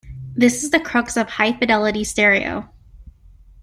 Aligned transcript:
This 0.35 0.63
is 0.63 0.71
the 0.71 0.79
crux 0.79 1.15
of 1.15 1.29
high-fidelity 1.29 2.03
stereo. 2.05 2.71